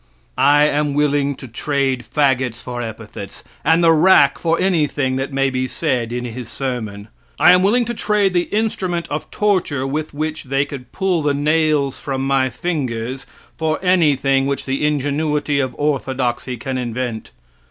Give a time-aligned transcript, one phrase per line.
[0.39, 5.51] I am willing to trade fagots for epithets, and the rack for anything that may
[5.51, 7.07] be said in his sermon.
[7.39, 11.35] I am willing to trade the instrument of torture with which they could pull the
[11.35, 13.27] nails from my fingers
[13.57, 17.29] for anything which the ingenuity of orthodoxy can invent.